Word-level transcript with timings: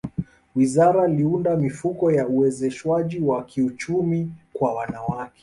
wizara 0.55 1.07
liunda 1.07 1.57
mifuko 1.57 2.11
ya 2.11 2.27
uwezeshwaji 2.27 3.19
wa 3.19 3.43
kiuchumi 3.43 4.31
kwa 4.53 4.73
wanawake 4.73 5.39